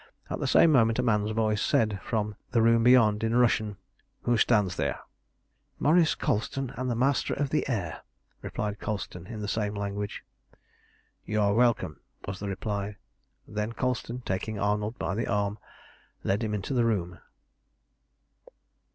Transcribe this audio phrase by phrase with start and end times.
[0.31, 3.77] At the same moment a man's voice said from the room beyond in Russian
[4.23, 4.99] "Who stands there?"
[5.77, 8.01] "Maurice Colston and the Master of the Air,"
[8.41, 10.23] replied Colston in the same language.
[11.23, 12.97] "You are welcome," was the reply,
[13.45, 15.59] and then Colston, taking Arnold by the arm,
[16.23, 17.19] led him into the room.